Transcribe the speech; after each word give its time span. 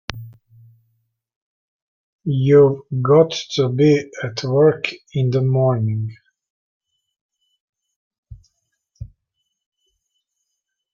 You've 2.25 2.81
got 3.03 3.29
to 3.51 3.69
be 3.69 4.09
at 4.23 4.43
work 4.43 4.87
in 5.13 5.29
the 5.29 5.43
morning. 5.43 6.17